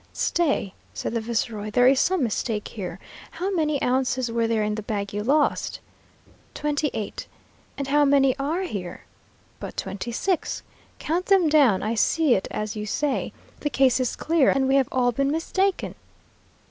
"Stay," 0.13 0.73
said 0.95 1.13
the 1.13 1.21
viceroy, 1.21 1.69
"there 1.69 1.85
is 1.87 1.99
some 1.99 2.23
mistake 2.23 2.69
here. 2.69 2.97
How 3.29 3.51
many 3.53 3.79
ounces 3.83 4.31
were 4.31 4.47
there 4.47 4.63
in 4.63 4.73
the 4.73 4.81
bag 4.81 5.13
you 5.13 5.21
lost?" 5.23 5.79
"Twenty 6.55 6.89
eight." 6.95 7.27
"And 7.77 7.87
how 7.87 8.03
many 8.03 8.35
are 8.39 8.63
here?" 8.63 9.01
"But 9.59 9.77
twenty 9.77 10.11
six." 10.11 10.63
"Count 10.97 11.27
them 11.27 11.49
down. 11.49 11.83
I 11.83 11.93
see 11.93 12.33
it 12.33 12.47
is 12.49 12.71
as 12.71 12.75
you 12.75 12.87
say. 12.87 13.31
The 13.59 13.69
case 13.69 13.99
is 13.99 14.15
clear, 14.15 14.49
and 14.49 14.67
we 14.67 14.73
have 14.77 14.89
all 14.91 15.11
been 15.11 15.29
mistaken. 15.29 15.93